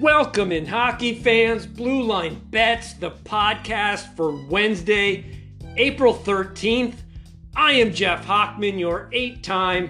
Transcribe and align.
Welcome 0.00 0.52
in 0.52 0.64
hockey 0.64 1.12
fans, 1.12 1.66
Blue 1.66 2.02
Line 2.04 2.40
Bets, 2.50 2.92
the 2.92 3.10
podcast 3.10 4.14
for 4.14 4.30
Wednesday, 4.46 5.24
April 5.76 6.14
13th. 6.14 6.94
I 7.56 7.72
am 7.72 7.92
Jeff 7.92 8.24
Hochman, 8.24 8.78
your 8.78 9.08
eight 9.10 9.42
time 9.42 9.88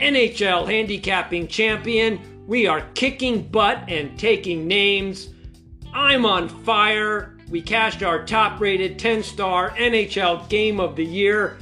NHL 0.00 0.68
handicapping 0.68 1.46
champion. 1.46 2.44
We 2.48 2.66
are 2.66 2.88
kicking 2.94 3.46
butt 3.46 3.84
and 3.86 4.18
taking 4.18 4.66
names. 4.66 5.28
I'm 5.94 6.26
on 6.26 6.48
fire. 6.48 7.38
We 7.48 7.62
cashed 7.62 8.02
our 8.02 8.26
top 8.26 8.60
rated 8.60 8.98
10 8.98 9.22
star 9.22 9.70
NHL 9.76 10.48
game 10.48 10.80
of 10.80 10.96
the 10.96 11.06
year, 11.06 11.56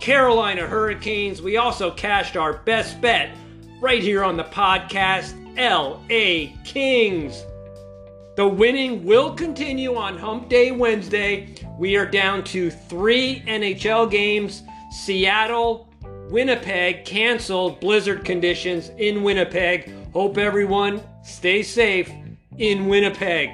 Carolina 0.00 0.66
Hurricanes. 0.66 1.42
We 1.42 1.58
also 1.58 1.90
cashed 1.90 2.38
our 2.38 2.54
best 2.54 2.98
bet 3.02 3.36
right 3.82 4.02
here 4.02 4.24
on 4.24 4.38
the 4.38 4.44
podcast, 4.44 5.34
LA 5.56 6.52
Kings. 6.64 7.44
The 8.36 8.46
winning 8.46 9.04
will 9.04 9.34
continue 9.34 9.96
on 9.96 10.18
Hump 10.18 10.48
Day 10.48 10.70
Wednesday. 10.70 11.54
We 11.78 11.96
are 11.96 12.04
down 12.04 12.44
to 12.44 12.70
three 12.70 13.42
NHL 13.46 14.10
games. 14.10 14.62
Seattle, 14.90 15.88
Winnipeg 16.30 17.04
canceled 17.04 17.80
blizzard 17.80 18.24
conditions 18.24 18.90
in 18.98 19.22
Winnipeg. 19.22 19.90
Hope 20.12 20.36
everyone 20.36 21.00
stays 21.22 21.72
safe 21.72 22.10
in 22.58 22.86
Winnipeg. 22.86 23.50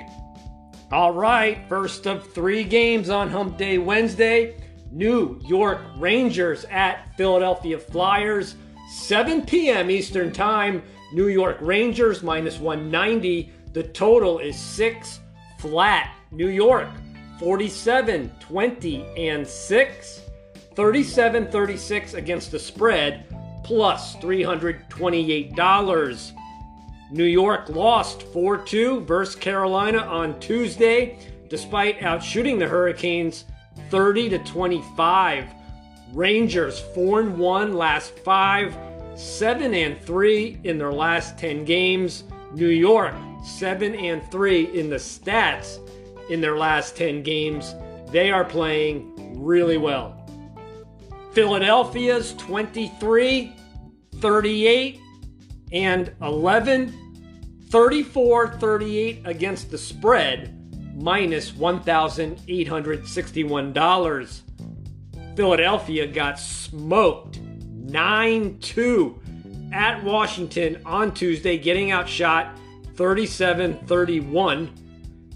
All 0.90 1.12
right, 1.12 1.58
first 1.68 2.06
of 2.06 2.32
three 2.32 2.64
games 2.64 3.08
on 3.08 3.30
Hump 3.30 3.56
Day 3.56 3.78
Wednesday. 3.78 4.56
New 4.90 5.40
York 5.46 5.80
Rangers 5.96 6.64
at 6.66 7.16
Philadelphia 7.16 7.78
Flyers. 7.78 8.56
7 8.90 9.46
p.m. 9.46 9.90
Eastern 9.90 10.32
Time. 10.32 10.82
New 11.12 11.28
York 11.28 11.58
Rangers 11.60 12.22
minus 12.22 12.58
190. 12.58 13.52
The 13.72 13.82
total 13.84 14.38
is 14.38 14.56
6 14.56 15.20
flat. 15.58 16.14
New 16.30 16.48
York 16.48 16.88
47, 17.38 18.32
20, 18.40 19.04
and 19.16 19.46
6. 19.46 20.20
37 20.74 21.50
36 21.50 22.14
against 22.14 22.50
the 22.50 22.58
spread, 22.58 23.26
plus 23.62 24.16
$328. 24.16 26.32
New 27.10 27.24
York 27.24 27.68
lost 27.68 28.22
4 28.22 28.56
2 28.58 29.00
versus 29.02 29.34
Carolina 29.34 29.98
on 29.98 30.40
Tuesday, 30.40 31.18
despite 31.50 32.00
outshooting 32.00 32.58
the 32.58 32.66
Hurricanes 32.66 33.44
30 33.90 34.30
to 34.30 34.38
25. 34.38 35.44
Rangers 36.14 36.80
4 36.94 37.24
1 37.24 37.74
last 37.74 38.18
5, 38.20 38.74
7 39.14 39.74
and 39.74 40.00
3 40.00 40.60
in 40.64 40.78
their 40.78 40.92
last 40.92 41.38
10 41.38 41.64
games. 41.64 42.24
New 42.54 42.68
York 42.68 43.14
7 43.44 43.94
and 43.94 44.28
3 44.30 44.78
in 44.78 44.90
the 44.90 44.96
stats 44.96 45.78
in 46.30 46.40
their 46.40 46.56
last 46.56 46.96
10 46.96 47.22
games. 47.22 47.74
They 48.10 48.30
are 48.30 48.44
playing 48.44 49.42
really 49.42 49.78
well. 49.78 50.18
Philadelphia's 51.32 52.34
23, 52.34 53.56
38, 54.16 55.00
and 55.72 56.12
11, 56.20 56.92
34 57.70 58.48
38 58.58 59.22
against 59.24 59.70
the 59.70 59.78
spread, 59.78 60.94
minus 60.94 61.52
$1,861. 61.52 64.42
Philadelphia 65.34 66.06
got 66.06 66.38
smoked 66.38 67.40
9 67.82 68.58
2 68.58 69.22
at 69.72 70.02
Washington 70.04 70.80
on 70.84 71.12
Tuesday, 71.12 71.58
getting 71.58 71.90
outshot 71.90 72.56
37 72.94 73.86
31. 73.86 74.70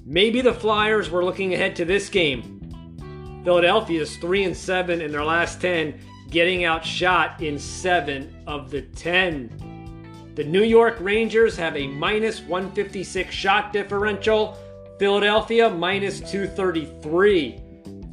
Maybe 0.05 0.41
the 0.41 0.55
Flyers 0.55 1.11
were 1.11 1.25
looking 1.25 1.55
ahead 1.55 1.75
to 1.77 1.85
this 1.85 2.09
game. 2.09 3.43
Philadelphia 3.45 4.03
is 4.03 4.17
3 4.19 4.45
and 4.45 4.57
7 4.57 5.01
in 5.01 5.11
their 5.13 5.25
last 5.25 5.61
10, 5.61 5.99
getting 6.31 6.65
outshot 6.65 7.41
in 7.43 7.59
7 7.59 8.45
of 8.47 8.71
the 8.71 8.83
10. 8.83 10.33
The 10.35 10.45
New 10.45 10.63
York 10.63 10.97
Rangers 11.01 11.57
have 11.57 11.77
a 11.77 11.87
minus 11.87 12.41
156 12.41 13.35
shot 13.35 13.73
differential. 13.73 14.59
Philadelphia 14.99 15.71
minus 15.71 16.21
233. 16.21 17.61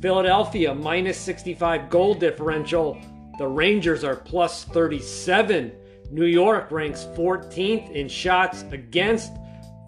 Philadelphia 0.01 0.73
minus 0.73 1.17
65 1.17 1.89
goal 1.89 2.13
differential. 2.13 2.97
The 3.37 3.47
Rangers 3.47 4.03
are 4.03 4.15
plus 4.15 4.63
37. 4.65 5.71
New 6.11 6.25
York 6.25 6.71
ranks 6.71 7.05
14th 7.15 7.91
in 7.91 8.07
shots 8.07 8.63
against. 8.71 9.31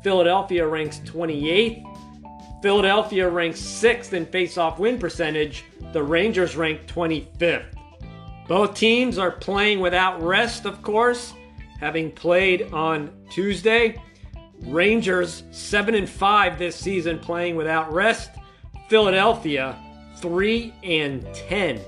Philadelphia 0.02 0.68
ranks 0.68 1.00
28th. 1.06 1.84
Philadelphia 2.62 3.30
ranks 3.30 3.60
6th 3.60 4.14
in 4.14 4.26
face-off 4.26 4.80
win 4.80 4.98
percentage. 4.98 5.66
The 5.94 6.02
Rangers 6.02 6.56
rank 6.56 6.88
25th. 6.88 7.66
Both 8.48 8.76
teams 8.76 9.18
are 9.18 9.32
playing 9.32 9.80
without 9.80 10.22
rest, 10.22 10.66
of 10.66 10.82
course, 10.82 11.34
having 11.80 12.12
played 12.12 12.74
on 12.74 13.12
Tuesday. 13.30 14.02
Rangers 14.62 15.44
7 15.52 15.94
and 15.94 16.10
5 16.10 16.58
this 16.58 16.76
season 16.76 17.20
playing 17.20 17.56
without 17.56 17.92
rest. 17.94 18.32
Philadelphia 18.90 19.78
3 20.18 20.74
and 20.84 21.28
10. 21.34 21.80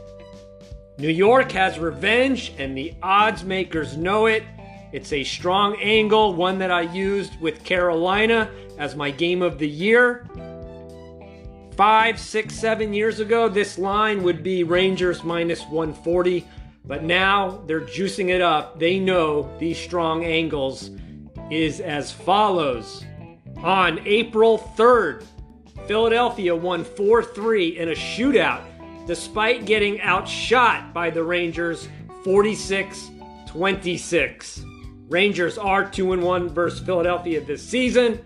New 1.00 1.09
York 1.09 1.52
has 1.52 1.78
revenge, 1.78 2.53
and 2.58 2.75
the 2.75 2.91
odds 3.03 3.44
makers 3.44 3.96
know 3.96 4.25
it. 4.25 4.44
It's 4.91 5.13
a 5.13 5.24
strong 5.24 5.75
angle, 5.75 6.34
one 6.34 6.58
that 6.58 6.72
I 6.72 6.81
used 6.81 7.40
with 7.40 7.63
Carolina 7.63 8.50
as 8.80 8.96
my 8.96 9.12
game 9.12 9.44
of 9.44 9.59
the 9.59 9.68
year. 9.68 10.25
Five, 11.75 12.19
six, 12.19 12.56
seven 12.56 12.96
years 12.96 13.19
ago, 13.19 13.47
this 13.47 13.78
line 13.78 14.24
would 14.24 14.41
be 14.41 14.63
Rangers 14.63 15.24
minus 15.24 15.62
140, 15.66 16.47
but 16.84 17.03
now 17.03 17.62
they're 17.68 17.81
juicing 17.81 18.29
it 18.29 18.41
up. 18.41 18.79
They 18.79 18.97
know 18.97 19.56
these 19.59 19.78
strong 19.78 20.25
angles 20.25 20.90
is 21.52 21.79
as 21.79 22.12
follows. 22.12 23.06
On 23.58 24.00
April 24.08 24.58
3rd, 24.75 25.24
Philadelphia 25.85 26.56
won 26.56 26.84
4 26.84 27.24
3 27.24 27.78
in 27.78 27.90
a 27.90 27.94
shootout 27.94 28.64
despite 29.07 29.66
getting 29.66 30.01
outshot 30.01 30.94
by 30.94 31.09
the 31.09 31.23
Rangers 31.23 31.88
46 32.23 33.12
26. 33.47 34.63
Rangers 35.07 35.57
are 35.57 35.90
2 35.90 36.06
1 36.19 36.50
versus 36.50 36.79
Philadelphia 36.81 37.41
this 37.41 37.67
season. 37.67 38.19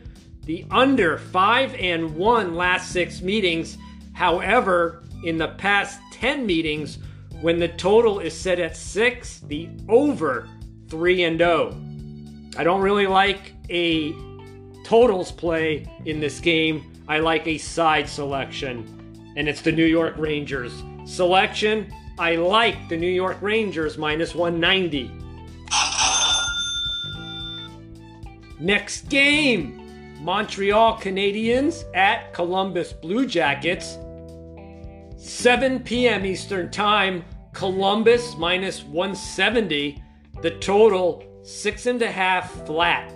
The 0.45 0.65
under 0.71 1.19
5 1.19 1.75
and 1.75 2.15
1 2.15 2.55
last 2.55 2.91
6 2.91 3.21
meetings. 3.21 3.77
However, 4.13 5.03
in 5.23 5.37
the 5.37 5.49
past 5.49 5.99
10 6.11 6.45
meetings, 6.45 6.97
when 7.41 7.59
the 7.59 7.67
total 7.67 8.19
is 8.19 8.37
set 8.37 8.59
at 8.59 8.75
6, 8.75 9.41
the 9.41 9.69
over 9.87 10.49
3 10.89 11.23
and 11.23 11.37
0. 11.39 11.77
I 12.57 12.63
don't 12.63 12.81
really 12.81 13.07
like 13.07 13.53
a 13.69 14.13
totals 14.83 15.31
play 15.31 15.87
in 16.05 16.19
this 16.19 16.39
game. 16.39 16.91
I 17.07 17.19
like 17.19 17.47
a 17.47 17.57
side 17.57 18.09
selection, 18.09 19.00
and 19.35 19.47
it's 19.47 19.61
the 19.61 19.71
New 19.71 19.85
York 19.85 20.15
Rangers. 20.17 20.83
Selection, 21.05 21.91
I 22.19 22.35
like 22.35 22.89
the 22.89 22.97
New 22.97 23.09
York 23.09 23.37
Rangers 23.41 23.97
minus 23.97 24.35
190. 24.35 25.11
Next 28.59 29.09
game 29.09 29.81
Montreal 30.21 30.99
Canadiens 30.99 31.83
at 31.95 32.31
Columbus 32.31 32.93
Blue 32.93 33.25
Jackets. 33.25 33.97
7 35.17 35.79
p.m. 35.79 36.25
Eastern 36.25 36.69
Time, 36.69 37.23
Columbus 37.53 38.35
minus 38.37 38.83
170. 38.83 40.03
The 40.41 40.51
total, 40.59 41.23
six 41.43 41.87
and 41.87 41.99
a 42.03 42.11
half 42.11 42.67
flat. 42.67 43.11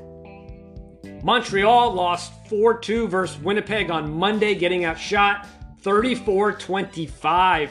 Montreal 1.24 1.94
lost 1.94 2.34
4 2.50 2.80
2 2.80 3.07
versus 3.07 3.39
Winnipeg 3.39 3.92
on 3.92 4.12
Monday, 4.12 4.56
getting 4.56 4.86
outshot 4.86 5.48
34 5.86 6.52
25. 6.54 7.70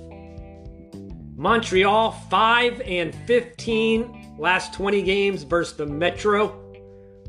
Montreal 1.36 2.12
5 2.30 2.80
and 2.80 3.14
15 3.26 4.36
last 4.38 4.72
20 4.72 5.02
games 5.02 5.42
versus 5.42 5.76
the 5.76 5.84
Metro. 5.84 6.58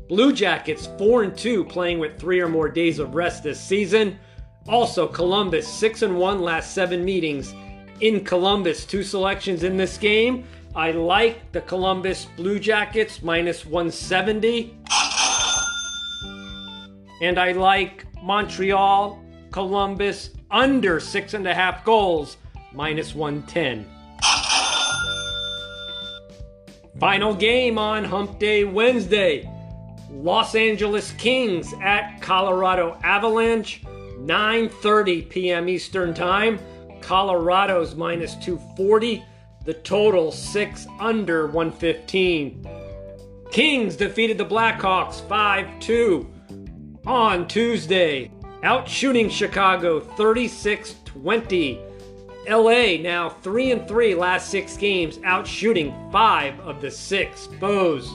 Blue 0.08 0.32
Jackets 0.32 0.88
4 0.96 1.24
and 1.24 1.36
2 1.36 1.62
playing 1.66 1.98
with 1.98 2.18
3 2.18 2.40
or 2.40 2.48
more 2.48 2.70
days 2.70 2.98
of 2.98 3.14
rest 3.14 3.42
this 3.42 3.60
season. 3.60 4.18
Also 4.66 5.06
Columbus 5.06 5.68
6 5.68 6.00
and 6.00 6.16
1 6.16 6.40
last 6.40 6.72
7 6.72 7.04
meetings 7.04 7.54
in 8.00 8.24
Columbus. 8.24 8.86
Two 8.86 9.02
selections 9.02 9.62
in 9.62 9.76
this 9.76 9.98
game. 9.98 10.46
I 10.74 10.92
like 10.92 11.52
the 11.52 11.60
Columbus 11.60 12.26
Blue 12.34 12.58
Jackets 12.58 13.22
minus 13.22 13.66
170. 13.66 14.74
And 17.20 17.36
I 17.36 17.52
like 17.52 18.07
Montreal 18.22 19.22
Columbus 19.50 20.30
under 20.50 21.00
six 21.00 21.34
and 21.34 21.46
a 21.46 21.54
half 21.54 21.84
goals 21.84 22.36
minus 22.72 23.14
110. 23.14 23.86
Final 26.98 27.34
game 27.34 27.78
on 27.78 28.04
Hump 28.04 28.38
Day 28.38 28.64
Wednesday. 28.64 29.48
Los 30.10 30.54
Angeles 30.54 31.12
Kings 31.12 31.72
at 31.80 32.20
Colorado 32.20 32.98
Avalanche, 33.04 33.82
9:30 34.18 35.28
p.m. 35.28 35.68
Eastern 35.68 36.12
Time. 36.12 36.58
Colorado's 37.00 37.94
minus 37.94 38.34
240. 38.36 39.24
The 39.64 39.74
total 39.74 40.32
6 40.32 40.86
under 40.98 41.46
115. 41.46 42.66
Kings 43.52 43.96
defeated 43.96 44.38
the 44.38 44.44
Blackhawks 44.44 45.20
5-2 45.22 46.26
on 47.08 47.48
Tuesday, 47.48 48.30
out 48.62 48.88
shooting 48.88 49.28
Chicago 49.30 50.00
36-20. 50.00 51.80
LA 52.46 53.02
now 53.02 53.30
3 53.30 53.72
and 53.72 53.88
3 53.88 54.14
last 54.14 54.50
6 54.50 54.76
games, 54.76 55.18
out 55.24 55.46
shooting 55.46 55.94
5 56.12 56.60
of 56.60 56.82
the 56.82 56.90
6 56.90 57.48
foes. 57.58 58.10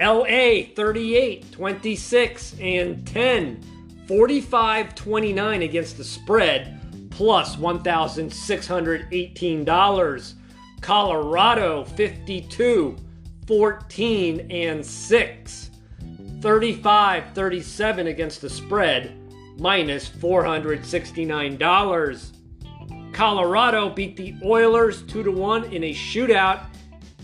LA 0.00 0.64
38, 0.74 1.52
26, 1.52 2.56
and 2.60 3.06
10. 3.06 3.62
45 4.08 4.96
29 4.96 5.62
against 5.62 5.96
the 5.96 6.02
spread, 6.02 6.80
plus 7.10 7.54
$1,618. 7.54 10.34
Colorado 10.80 11.84
52, 11.84 12.96
14, 13.46 14.50
and 14.50 14.84
6. 14.84 15.69
35 16.40 17.34
37 17.34 18.06
against 18.06 18.40
the 18.40 18.48
spread, 18.48 19.14
minus 19.58 20.08
$469. 20.08 22.32
Colorado 23.12 23.90
beat 23.90 24.16
the 24.16 24.34
Oilers 24.44 25.02
2 25.02 25.30
1 25.30 25.64
in 25.72 25.84
a 25.84 25.92
shootout 25.92 26.64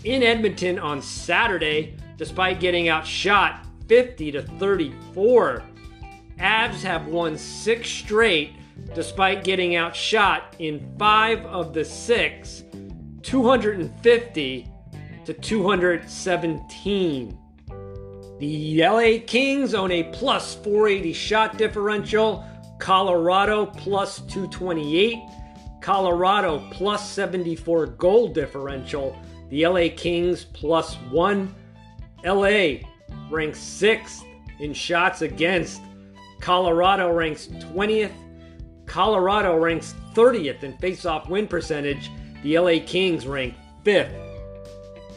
in 0.03 0.21
Edmonton 0.21 0.77
on 0.77 1.01
Saturday 1.01 1.97
despite 2.17 2.59
getting 2.59 2.89
outshot 2.89 3.65
50 3.87 4.33
to 4.33 4.43
34. 4.43 5.63
Avs 6.39 6.83
have 6.83 7.07
won 7.07 7.35
six 7.37 7.89
straight 7.89 8.53
despite 8.93 9.43
getting 9.43 9.75
outshot 9.75 10.55
in 10.59 10.95
five 10.99 11.43
of 11.45 11.73
the 11.73 11.83
six, 11.83 12.63
250 13.23 14.67
to 15.25 15.33
217. 15.33 17.37
The 18.39 18.83
LA 18.83 19.25
Kings 19.25 19.73
own 19.73 19.91
a 19.91 20.03
plus 20.03 20.55
480 20.55 21.13
shot 21.13 21.57
differential, 21.57 22.45
Colorado 22.77 23.65
plus 23.65 24.19
228, 24.21 25.17
Colorado 25.81 26.67
plus 26.71 27.09
74 27.09 27.87
goal 27.87 28.27
differential, 28.27 29.17
the 29.49 29.65
LA 29.65 29.87
Kings 29.95 30.43
plus 30.43 30.95
1 31.09 31.55
LA 32.23 32.77
ranks 33.31 33.59
6th 33.59 34.23
in 34.59 34.73
shots 34.73 35.21
against. 35.21 35.81
Colorado 36.39 37.11
ranks 37.11 37.47
20th. 37.47 38.11
Colorado 38.85 39.57
ranks 39.57 39.95
30th 40.13 40.63
in 40.63 40.77
face-off 40.77 41.29
win 41.29 41.47
percentage. 41.47 42.11
The 42.43 42.59
LA 42.59 42.79
Kings 42.85 43.25
rank 43.25 43.55
5th. 43.83 44.26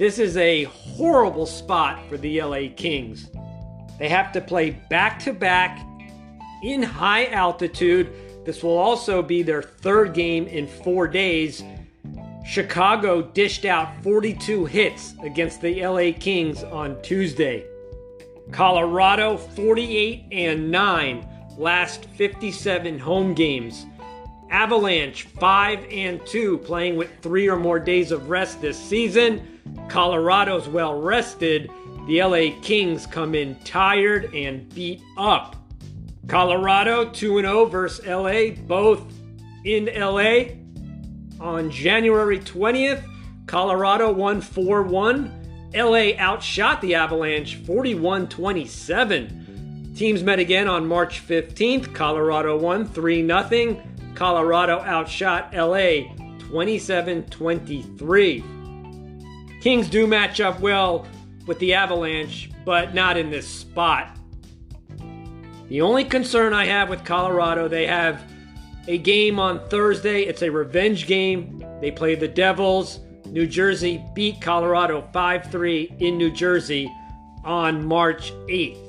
This 0.00 0.18
is 0.18 0.38
a 0.38 0.64
horrible 0.64 1.44
spot 1.44 2.08
for 2.08 2.16
the 2.16 2.40
LA 2.40 2.72
Kings. 2.74 3.28
They 3.98 4.08
have 4.08 4.32
to 4.32 4.40
play 4.40 4.70
back 4.88 5.18
to 5.18 5.34
back 5.34 5.78
in 6.62 6.82
high 6.82 7.26
altitude. 7.26 8.10
This 8.46 8.62
will 8.62 8.78
also 8.78 9.20
be 9.20 9.42
their 9.42 9.60
third 9.60 10.14
game 10.14 10.46
in 10.46 10.66
four 10.66 11.06
days 11.06 11.62
Chicago 12.46 13.20
dished 13.20 13.66
out 13.66 14.02
42 14.02 14.64
hits 14.64 15.12
against 15.22 15.60
the 15.60 15.86
LA 15.86 16.18
Kings 16.18 16.64
on 16.64 17.00
Tuesday. 17.02 17.66
Colorado 18.50 19.36
48 19.36 20.24
and 20.32 20.70
9 20.70 21.28
last 21.58 22.06
57 22.06 22.98
home 22.98 23.34
games. 23.34 23.84
Avalanche 24.50 25.24
5 25.24 25.86
and 25.90 26.24
2 26.26 26.58
playing 26.58 26.96
with 26.96 27.10
3 27.22 27.48
or 27.48 27.56
more 27.56 27.78
days 27.78 28.10
of 28.10 28.28
rest 28.28 28.60
this 28.60 28.78
season. 28.78 29.60
Colorado's 29.88 30.68
well 30.68 31.00
rested. 31.00 31.70
The 32.06 32.22
LA 32.22 32.60
Kings 32.60 33.06
come 33.06 33.34
in 33.34 33.54
tired 33.60 34.34
and 34.34 34.68
beat 34.74 35.00
up. 35.16 35.56
Colorado 36.26 37.08
2 37.10 37.40
0 37.40 37.66
versus 37.66 38.04
LA, 38.06 38.50
both 38.66 39.02
in 39.64 39.86
LA. 39.86 40.56
On 41.40 41.70
January 41.70 42.38
20th, 42.38 43.02
Colorado 43.46 44.12
won 44.12 44.40
4 44.40 44.82
1. 44.82 45.70
LA 45.74 46.12
outshot 46.18 46.80
the 46.80 46.96
Avalanche 46.96 47.56
41 47.56 48.28
27. 48.28 49.92
Teams 49.94 50.22
met 50.22 50.38
again 50.38 50.66
on 50.66 50.86
March 50.86 51.26
15th. 51.26 51.94
Colorado 51.94 52.58
won 52.58 52.86
3 52.86 53.26
0. 53.26 53.82
Colorado 54.20 54.80
outshot 54.80 55.54
LA 55.54 56.12
27 56.40 57.22
23. 57.30 58.44
Kings 59.62 59.88
do 59.88 60.06
match 60.06 60.42
up 60.42 60.60
well 60.60 61.06
with 61.46 61.58
the 61.58 61.72
Avalanche, 61.72 62.50
but 62.66 62.92
not 62.92 63.16
in 63.16 63.30
this 63.30 63.48
spot. 63.48 64.14
The 65.70 65.80
only 65.80 66.04
concern 66.04 66.52
I 66.52 66.66
have 66.66 66.90
with 66.90 67.02
Colorado, 67.02 67.66
they 67.66 67.86
have 67.86 68.22
a 68.88 68.98
game 68.98 69.40
on 69.40 69.66
Thursday. 69.70 70.24
It's 70.24 70.42
a 70.42 70.50
revenge 70.50 71.06
game. 71.06 71.64
They 71.80 71.90
play 71.90 72.14
the 72.14 72.28
Devils. 72.28 73.00
New 73.24 73.46
Jersey 73.46 74.04
beat 74.12 74.42
Colorado 74.42 75.08
5 75.14 75.50
3 75.50 75.94
in 75.98 76.18
New 76.18 76.30
Jersey 76.30 76.92
on 77.42 77.86
March 77.86 78.32
8th. 78.50 78.86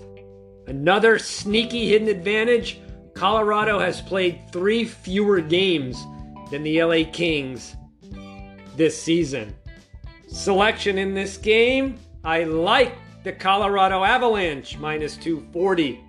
Another 0.67 1.17
sneaky 1.17 1.88
hidden 1.88 2.09
advantage 2.09 2.81
Colorado 3.21 3.77
has 3.77 4.01
played 4.01 4.41
three 4.51 4.83
fewer 4.83 5.41
games 5.41 6.07
than 6.49 6.63
the 6.63 6.83
LA 6.83 7.03
Kings 7.13 7.75
this 8.75 8.99
season. 8.99 9.55
Selection 10.27 10.97
in 10.97 11.13
this 11.13 11.37
game 11.37 11.99
I 12.23 12.45
like 12.45 12.95
the 13.23 13.31
Colorado 13.31 14.03
Avalanche 14.03 14.79
minus 14.79 15.17
240. 15.17 16.03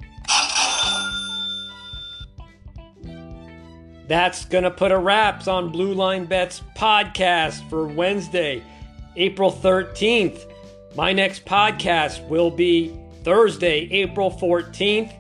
That's 4.09 4.47
going 4.47 4.65
to 4.65 4.71
put 4.71 4.91
a 4.91 4.97
wraps 4.97 5.47
on 5.47 5.71
Blue 5.71 5.93
Line 5.93 6.25
Bets 6.25 6.63
podcast 6.75 7.69
for 7.69 7.87
Wednesday, 7.87 8.63
April 9.17 9.53
13th. 9.53 10.51
My 10.97 11.13
next 11.13 11.45
podcast 11.45 12.27
will 12.27 12.51
be 12.51 12.99
Thursday, 13.23 13.87
April 13.91 14.31
14th. 14.31 15.13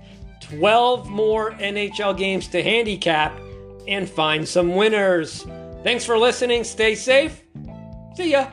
12 0.58 1.08
more 1.08 1.52
NHL 1.52 2.16
games 2.16 2.48
to 2.48 2.62
handicap 2.62 3.38
and 3.88 4.08
find 4.08 4.46
some 4.46 4.74
winners. 4.74 5.46
Thanks 5.82 6.04
for 6.04 6.18
listening. 6.18 6.64
Stay 6.64 6.94
safe. 6.94 7.42
See 8.16 8.32
ya. 8.32 8.46